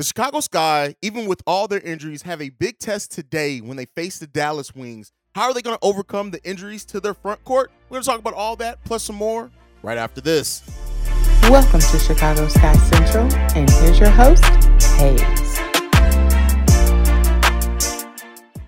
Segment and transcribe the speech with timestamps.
[0.00, 3.84] The Chicago Sky, even with all their injuries, have a big test today when they
[3.84, 5.12] face the Dallas Wings.
[5.34, 7.70] How are they going to overcome the injuries to their front court?
[7.90, 9.50] We're going to talk about all that plus some more
[9.82, 10.62] right after this.
[11.42, 14.42] Welcome to Chicago Sky Central, and here's your host,
[14.96, 15.39] Haize.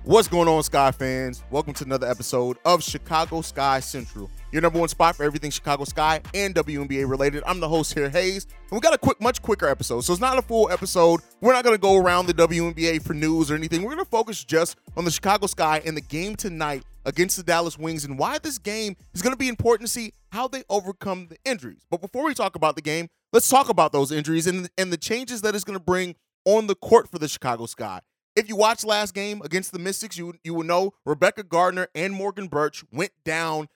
[0.04, 1.44] What's going on, Sky fans?
[1.52, 5.84] Welcome to another episode of Chicago Sky Central, your number one spot for everything Chicago
[5.84, 7.44] Sky and WNBA related.
[7.46, 10.00] I'm the host here, Haize, and we got a quick, much quicker episode.
[10.00, 11.20] So it's not a full episode.
[11.40, 13.82] We're not going to go around the WNBA for news or anything.
[13.82, 17.44] We're going to focus just on the Chicago Sky and the game tonight against the
[17.44, 20.64] Dallas Wings and why this game is going to be important to see how they
[20.68, 21.86] overcome the injuries.
[21.88, 24.96] But before we talk about the game, let's talk about those injuries and, and the
[24.96, 28.00] changes that it's going to bring on the court for the Chicago Sky.
[28.34, 32.14] If you watched last game against the Mystics, you you will know Rebekah Gardner and
[32.14, 33.68] Morgan Bertsch went down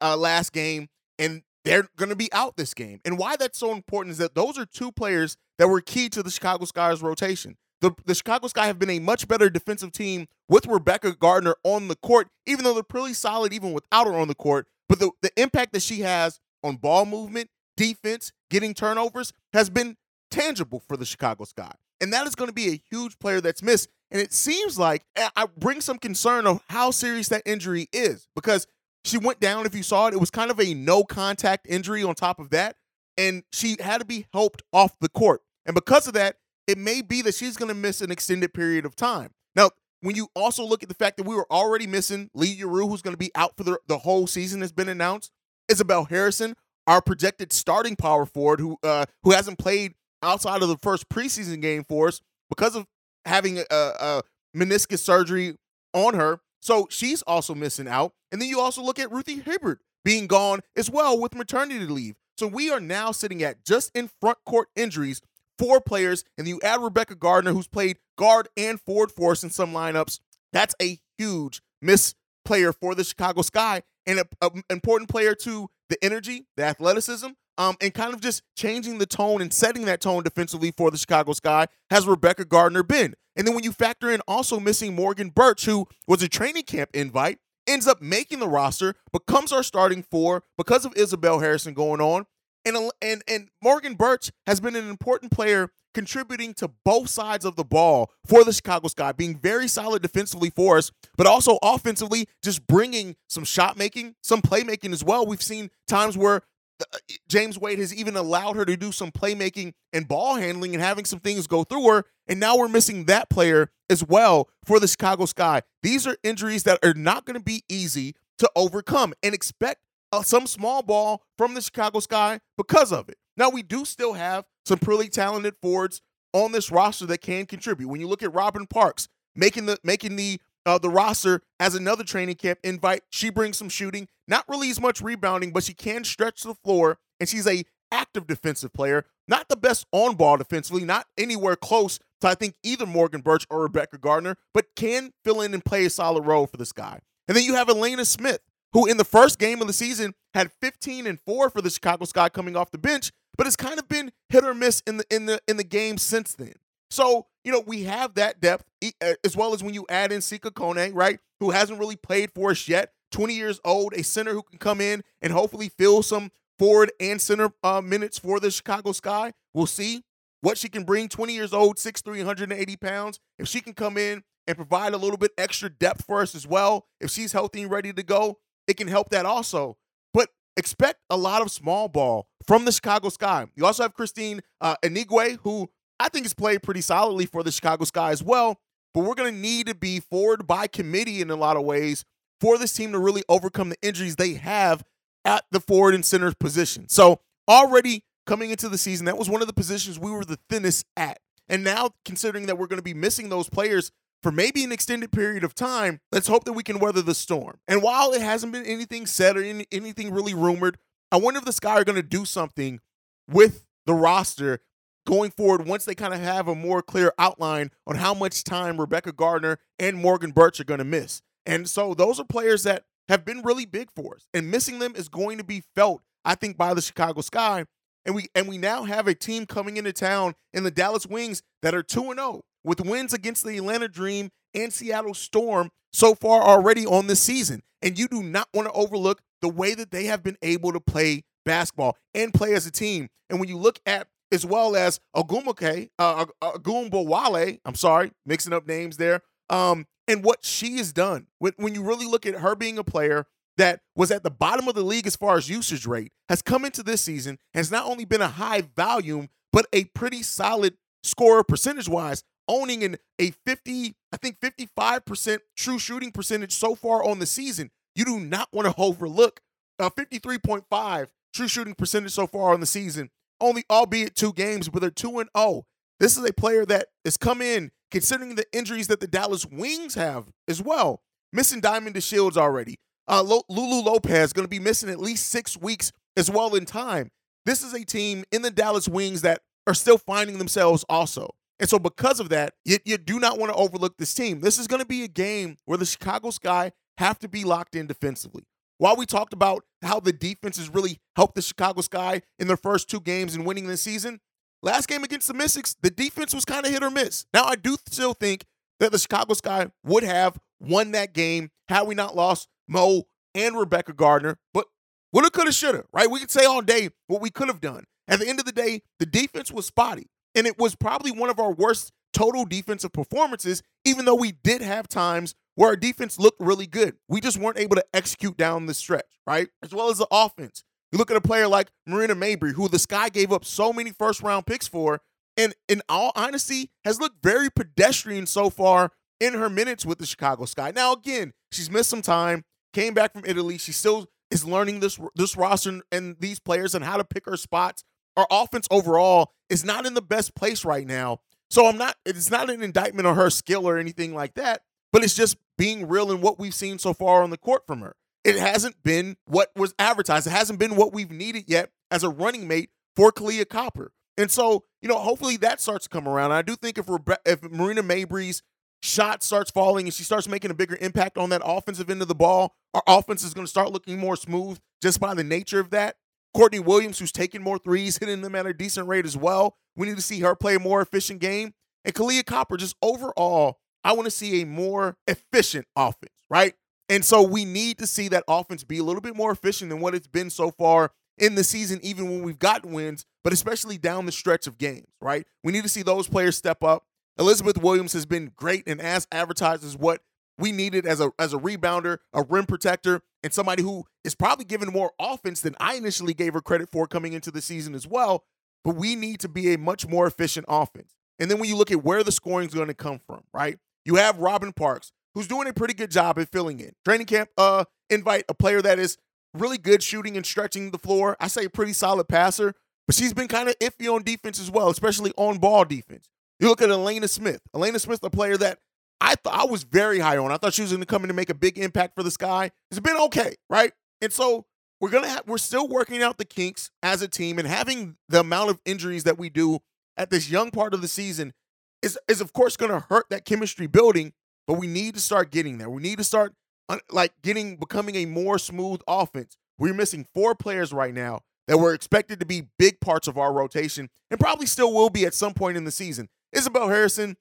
[0.00, 3.00] uh, last game, and they're going to be out this game.
[3.04, 6.22] And why that's so important is that those are two players that were key to
[6.22, 7.56] the Chicago Sky's rotation.
[7.80, 11.88] The, the Chicago Sky have been a much better defensive team with Rebekah Gardner on
[11.88, 14.68] the court, even though they're pretty solid even without her on the court.
[14.88, 19.96] But the, the impact that she has on ball movement, defense, getting turnovers has been
[20.30, 21.72] tangible for the Chicago Sky.
[22.00, 23.88] And that is going to be a huge player that's missed.
[24.12, 28.66] And it seems like I bring some concern of how serious that injury is because
[29.06, 29.64] she went down.
[29.64, 32.50] If you saw it, it was kind of a no contact injury on top of
[32.50, 32.76] that.
[33.16, 35.40] And she had to be helped off the court.
[35.64, 38.84] And because of that, it may be that she's going to miss an extended period
[38.84, 39.30] of time.
[39.56, 39.70] Now,
[40.02, 43.02] when you also look at the fact that we were already missing Li Yueru, who's
[43.02, 45.30] going to be out for the, the whole season, has been announced.
[45.70, 46.54] Isabelle Harrison,
[46.86, 51.62] our projected starting power forward, who uh, who hasn't played outside of the first preseason
[51.62, 52.86] game for us because of
[53.24, 54.22] having a, a
[54.56, 55.56] meniscus surgery
[55.92, 56.40] on her.
[56.60, 58.12] So she's also missing out.
[58.30, 62.14] And then you also look at Ruthy Hebard being gone as well with maternity leave.
[62.38, 65.20] So we are now sitting at just in front court injuries,
[65.58, 69.50] four players, and you add Rebekah Gardner, who's played guard and forward for us in
[69.50, 70.18] some lineups.
[70.52, 76.02] That's a huge miss player for the Chicago Sky and an important player to the
[76.02, 80.22] energy, the athleticism, um, and kind of just changing the tone and setting that tone
[80.22, 83.14] defensively for the Chicago Sky has Rebekah Gardner been.
[83.36, 86.88] And then when you factor in also missing Morgan Bertsch, who was a training camp
[86.94, 92.00] invite, ends up making the roster, becomes our starting four because of Isabelle Harrison going
[92.00, 92.24] on.
[92.64, 97.56] And, and, and Morgan Bertsch has been an important player contributing to both sides of
[97.56, 102.26] the ball for the Chicago Sky, being very solid defensively for us, but also offensively,
[102.42, 105.26] just bringing some shot making, some playmaking as well.
[105.26, 106.42] We've seen times where
[106.80, 110.82] uh, James Wade has even allowed her to do some playmaking and ball handling and
[110.82, 112.04] having some things go through her.
[112.26, 115.62] And now we're missing that player as well for the Chicago Sky.
[115.82, 119.82] These are injuries that are not going to be easy to overcome and expect
[120.20, 123.16] some small ball from the Chicago Sky because of it.
[123.36, 126.02] Now, we do still have some pretty talented forwards
[126.34, 127.88] on this roster that can contribute.
[127.88, 132.04] When you look at Robyn Parks making the making the uh, the roster as another
[132.04, 133.02] training camp invite.
[133.10, 136.98] She brings some shooting, not really as much rebounding, but she can stretch the floor,
[137.18, 139.04] and she's a active defensive player.
[139.26, 143.46] Not the best on ball defensively, not anywhere close to I think either Morgan Bertsch
[143.50, 147.00] or Rebekah Gardner, but can fill in and play a solid role for this guy.
[147.28, 148.40] And then you have Alanna Smith,
[148.72, 152.04] who in the first game of the season had 15 and 4 for the Chicago
[152.04, 155.04] Sky coming off the bench, but it's kind of been hit or miss in the
[155.10, 156.54] in the in the game since then.
[156.90, 158.64] So, you know, we have that depth
[159.00, 162.30] uh, as well as when you add in Sika Kone, right, who hasn't really played
[162.34, 166.02] for us yet, 20 years old, a center who can come in and hopefully fill
[166.02, 169.32] some forward and center uh, minutes for the Chicago Sky.
[169.54, 170.04] We'll see
[170.42, 171.08] what she can bring.
[171.08, 173.18] 20 years old, 6'3, 180 pounds.
[173.38, 176.46] If she can come in and provide a little bit extra depth for us as
[176.46, 179.76] well, if she's healthy and ready to go, it can help that also.
[180.12, 183.46] But expect a lot of small ball from the Chicago Sky.
[183.54, 187.52] You also have Kristine uh, Anigwe, who I think has played pretty solidly for the
[187.52, 188.60] Chicago Sky as well.
[188.94, 192.04] But we're going to need to be forward by committee in a lot of ways
[192.40, 194.82] for this team to really overcome the injuries they have
[195.24, 196.88] at the forward and center position.
[196.88, 200.38] So already coming into the season, that was one of the positions we were the
[200.50, 201.18] thinnest at.
[201.48, 203.90] And now, considering that we're going to be missing those players
[204.22, 207.58] for maybe an extended period of time, let's hope that we can weather the storm.
[207.66, 210.78] And while it hasn't been anything said or any, anything really rumored,
[211.10, 212.80] I wonder if the Sky are going to do something
[213.28, 214.60] with the roster
[215.06, 218.80] going forward once they kind of have a more clear outline on how much time
[218.80, 221.22] Rebekah Gardner and Morgan Bertsch are going to miss.
[221.44, 224.26] And so those are players that have been really big for us.
[224.32, 227.64] And missing them is going to be felt, I think, by the Chicago Sky.
[228.04, 231.42] And we and we now have a team coming into town in the Dallas Wings
[231.62, 236.42] that are 2 0 with wins against the Atlanta Dream and Seattle Storm so far
[236.42, 237.62] already on this season.
[237.80, 240.80] And you do not want to overlook the way that they have been able to
[240.80, 243.08] play basketball and play as a team.
[243.28, 247.60] And when you look at as well as Agumake, uh, Ogunbowale.
[247.64, 249.20] I'm sorry, mixing up names there.
[249.50, 253.26] Um, and what she has done when you really look at her being a player
[253.62, 256.64] that was at the bottom of the league as far as usage rate has come
[256.64, 261.44] into this season has not only been a high volume but a pretty solid scorer
[261.44, 267.18] percentage wise owning in a 50 i think 55% true shooting percentage so far on
[267.18, 269.40] the season you do not want to overlook
[269.78, 273.10] a 53.5 true shooting percentage so far on the season
[273.40, 275.64] only albeit two games but they're 2 and 0
[276.00, 279.94] this is a player that has come in considering the injuries that the Dallas Wings
[279.94, 281.02] have as well.
[281.32, 282.80] Missing Diamond DeShields already.
[283.08, 287.10] Uh, Lulu Lopez going to be missing at least six weeks as well in time.
[287.44, 291.30] This is a team in the Dallas Wings that are still finding themselves also.
[291.58, 294.40] And so, because of that, you, you do not want to overlook this team.
[294.40, 297.74] This is going to be a game where the Chicago Sky have to be locked
[297.74, 298.44] in defensively.
[298.78, 302.56] While we talked about how the defense has really helped the Chicago Sky in their
[302.56, 304.20] first two games and winning this season,
[304.62, 307.26] Last game against the Mystics, the defense was kind of hit or miss.
[307.34, 308.44] Now, I do still think
[308.78, 313.04] that the Chicago Sky would have won that game had we not lost Mo
[313.34, 314.38] and Rebekah Gardner.
[314.52, 314.66] But
[315.12, 316.10] woulda, coulda, shoulda, right?
[316.10, 317.84] We could say all day what we could have done.
[318.08, 320.08] At the end of the day, the defense was spotty.
[320.34, 324.62] And it was probably one of our worst total defensive performances, even though we did
[324.62, 326.96] have times where our defense looked really good.
[327.08, 329.48] We just weren't able to execute down the stretch, right?
[329.62, 330.64] As well as the offense.
[330.90, 333.92] You look at a player like Marina Mabrey, who the Sky gave up so many
[333.92, 335.00] first round picks for,
[335.36, 338.90] and in all honesty, has looked very pedestrian so far
[339.20, 340.72] in her minutes with the Chicago Sky.
[340.74, 343.58] Now, again, she's missed some time, came back from Italy.
[343.58, 347.36] She still is learning this this roster and these players and how to pick her
[347.36, 347.84] spots.
[348.16, 351.20] Our offense overall is not in the best place right now.
[351.50, 355.04] So I'm not it's not an indictment on her skill or anything like that, but
[355.04, 357.96] it's just being real in what we've seen so far on the court from her
[358.24, 360.26] it hasn't been what was advertised.
[360.26, 363.92] It hasn't been what we've needed yet as a running mate for Kahleah Copper.
[364.16, 366.32] And so, you know, hopefully that starts to come around.
[366.32, 368.42] I do think if Rebe- if Marina Mabrey's
[368.82, 372.08] shot starts falling and she starts making a bigger impact on that offensive end of
[372.08, 375.60] the ball, our offense is going to start looking more smooth just by the nature
[375.60, 375.96] of that.
[376.34, 379.56] Courtney Williams, who's taking more threes, hitting them at a decent rate as well.
[379.76, 381.54] We need to see her play a more efficient game.
[381.84, 386.54] And Kahleah Copper, just overall, I want to see a more efficient offense, right?
[386.88, 389.80] And so we need to see that offense be a little bit more efficient than
[389.80, 393.78] what it's been so far in the season, even when we've gotten wins, but especially
[393.78, 395.26] down the stretch of games, right?
[395.44, 396.84] We need to see those players step up.
[397.18, 400.00] Elizabeth Williams has been great and as advertised as what
[400.38, 404.44] we needed as a as a rebounder, a rim protector, and somebody who is probably
[404.44, 407.86] given more offense than I initially gave her credit for coming into the season as
[407.86, 408.24] well.
[408.64, 410.94] But we need to be a much more efficient offense.
[411.18, 413.58] And then when you look at where the scoring is going to come from, right?
[413.84, 416.72] You have Robyn Parks, who's doing a pretty good job at filling in.
[416.84, 418.96] Training camp uh invite a player that is
[419.34, 421.16] really good shooting and stretching the floor.
[421.20, 422.54] I say pretty solid passer,
[422.86, 426.08] but she's been kind of iffy on defense as well, especially on ball defense.
[426.42, 427.40] You look at Alanna Smith.
[427.54, 428.58] Alanna Smith, a player that
[429.00, 430.32] I thought I was very high on.
[430.32, 432.10] I thought she was going to come in and make a big impact for the
[432.10, 432.50] Sky.
[432.68, 433.70] It's been okay, right?
[434.00, 434.44] And so
[434.80, 438.18] we're gonna have we're still working out the kinks as a team, and having the
[438.18, 439.60] amount of injuries that we do
[439.96, 441.32] at this young part of the season
[441.80, 444.12] is is of course going to hurt that chemistry building.
[444.48, 445.70] But we need to start getting there.
[445.70, 446.34] We need to start
[446.68, 449.36] uh, like getting becoming a more smooth offense.
[449.60, 453.32] We're missing four players right now that were expected to be big parts of our
[453.32, 456.08] rotation and probably still will be at some point in the season.
[456.32, 457.16] Isabelle Harrison,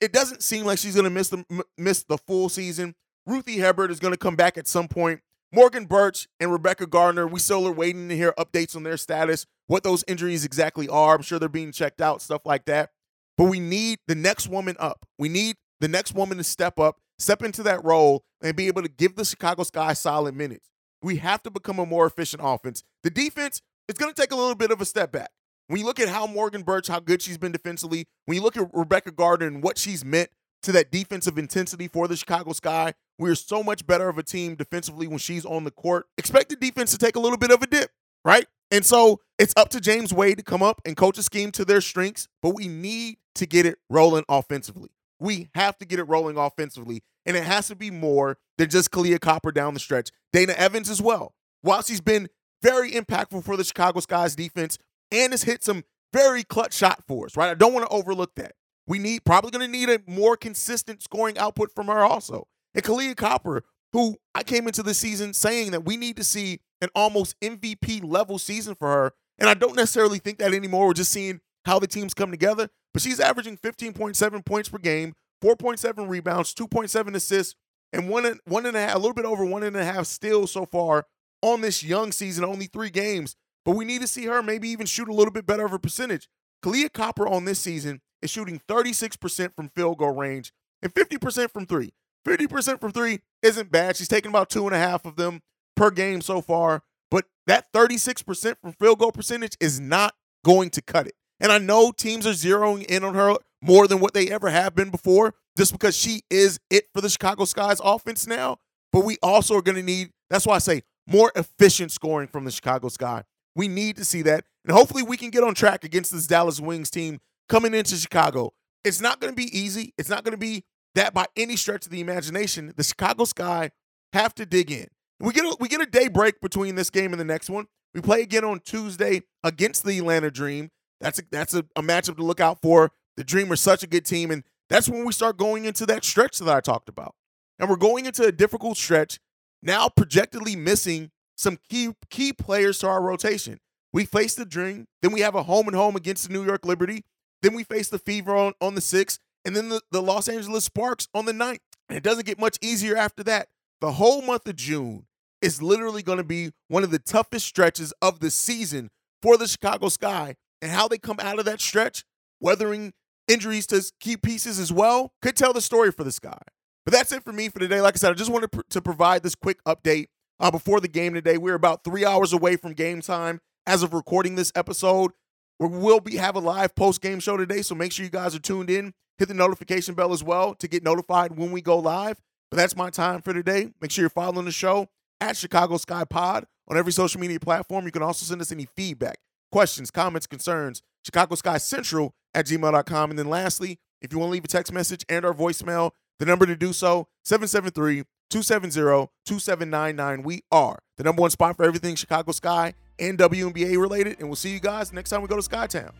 [0.00, 1.44] it doesn't seem like she's going to miss the
[1.78, 2.94] miss the full season.
[3.26, 5.20] Ruthy Hebard is going to come back at some point.
[5.52, 9.46] Morgan Bertsch and Rebekah Gardner, we still are waiting to hear updates on their status,
[9.68, 11.14] what those injuries exactly are.
[11.14, 12.90] I'm sure they're being checked out, stuff like that.
[13.38, 15.06] But we need the next woman up.
[15.18, 18.82] We need the next woman to step up, step into that role, and be able
[18.82, 20.68] to give the Chicago Sky solid minutes.
[21.02, 22.82] We have to become a more efficient offense.
[23.02, 25.30] The defense is going to take a little bit of a step back.
[25.66, 28.56] When you look at how Morgan Bertsch, how good she's been defensively, when you look
[28.56, 30.28] at Rebekah Gardner and what she's meant
[30.62, 34.56] to that defensive intensity for the Chicago Sky, we're so much better of a team
[34.56, 36.06] defensively when she's on the court.
[36.18, 37.90] Expect the defense to take a little bit of a dip,
[38.24, 38.46] right?
[38.70, 41.64] And so it's up to James Wade to come up and coach a scheme to
[41.64, 44.90] their strengths, but we need to get it rolling offensively.
[45.18, 48.90] We have to get it rolling offensively, and it has to be more than just
[48.90, 50.10] Kahleah Copper down the stretch.
[50.32, 51.34] Dana Evans as well.
[51.62, 52.28] Whilst he's been
[52.62, 54.78] very impactful for the Chicago Sky's defense
[55.10, 57.50] and has hit some very clutch shot for us, right?
[57.50, 58.52] I don't want to overlook that.
[58.86, 62.46] We need probably going to need a more consistent scoring output from her also.
[62.74, 66.60] And Kahleah Copper, who I came into the season saying that we need to see
[66.80, 69.12] an almost MVP level season for her.
[69.38, 70.86] And I don't necessarily think that anymore.
[70.88, 72.68] We're just seeing how the teams come together.
[72.92, 77.54] But she's averaging 15.7 points per game, 4.7 rebounds, 2.7 assists,
[77.92, 80.06] and one and one and a half, a little bit over one and a half
[80.06, 81.06] steals so far
[81.42, 83.36] on this young season, only three games.
[83.64, 85.78] But we need to see her maybe even shoot a little bit better of a
[85.78, 86.28] percentage.
[86.62, 90.52] Kahleah Copper on this season is shooting 36% from field goal range
[90.82, 91.92] and 50% from three.
[92.26, 93.96] 50% from three isn't bad.
[93.96, 95.40] She's taken about two and a half of them
[95.76, 100.82] per game so far, but that 36% from field goal percentage is not going to
[100.82, 101.14] cut it.
[101.40, 104.74] And I know teams are zeroing in on her more than what they ever have
[104.74, 108.58] been before, just because she is it for the Chicago Sky's offense now.
[108.92, 112.44] But we also are going to need, that's why I say more efficient scoring from
[112.44, 113.24] the Chicago Sky.
[113.54, 114.44] We need to see that.
[114.64, 118.52] And hopefully we can get on track against this Dallas Wings team coming into Chicago.
[118.84, 119.94] It's not going to be easy.
[119.96, 122.72] It's not going to be that by any stretch of the imagination.
[122.76, 123.70] The Chicago Sky
[124.12, 124.88] have to dig in.
[125.20, 127.66] We get a, we get a day break between this game and the next one.
[127.94, 130.70] We play again on Tuesday against the Atlanta Dream.
[131.00, 132.90] That's a, that's a, a matchup to look out for.
[133.16, 136.04] The Dream are such a good team, and that's when we start going into that
[136.04, 137.14] stretch that I talked about.
[137.58, 139.20] And we're going into a difficult stretch
[139.62, 143.58] now, projectedly missing some key key players to our rotation.
[143.92, 146.66] We face the Dream, then we have a home and home against the New York
[146.66, 147.04] Liberty,
[147.42, 150.64] then we face the Fever on, on the sixth, and then the, the Los Angeles
[150.64, 151.60] Sparks on the ninth.
[151.88, 153.48] And it doesn't get much easier after that.
[153.80, 155.06] The whole month of June
[155.42, 159.46] is literally going to be one of the toughest stretches of the season for the
[159.46, 160.36] Chicago Sky.
[160.62, 162.04] And how they come out of that stretch,
[162.40, 162.94] weathering
[163.28, 166.40] injuries to key pieces as well, could tell the story for the Sky.
[166.86, 167.82] But that's it for me for today.
[167.82, 170.06] Like I said, I just wanted to provide this quick update
[170.40, 171.38] uh, before the game today.
[171.38, 175.12] We're about three hours away from game time as of recording this episode.
[175.58, 178.34] We will be have a live post game show today, so make sure you guys
[178.34, 178.92] are tuned in.
[179.18, 182.20] Hit the notification bell as well to get notified when we go live.
[182.50, 183.70] But that's my time for today.
[183.80, 184.88] Make sure you're following the show
[185.20, 187.84] at Chicago Sky Pod on every social media platform.
[187.84, 189.18] You can also send us any feedback,
[189.52, 193.10] questions, comments, concerns, Chicago Sky Central at gmail.com.
[193.10, 196.26] And then lastly, if you want to leave a text message and our voicemail, the
[196.26, 200.22] number to do so, 773 270 2799.
[200.24, 204.18] We are the number one spot for everything Chicago Sky and WNBA related.
[204.18, 205.92] And we'll see you guys next time we go to Skytown.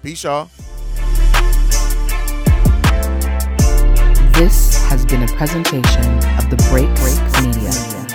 [0.00, 0.48] Peace, y'all.
[4.34, 6.04] This has been a presentation
[6.38, 8.11] of the Break Break Media.